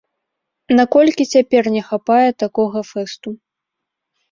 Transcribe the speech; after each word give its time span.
Наколькі 0.79 1.23
цяпер 1.35 1.63
не 1.77 1.83
хапае 1.91 2.29
такога 2.47 2.85
фэсту? 2.91 3.29